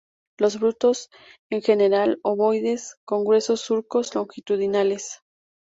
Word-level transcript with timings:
Los 0.39 0.57
frutos, 0.57 1.11
en 1.51 1.61
general, 1.61 2.19
ovoides, 2.23 2.95
con 3.05 3.23
gruesos 3.23 3.61
surcos 3.61 4.15
longitudinales. 4.15 5.21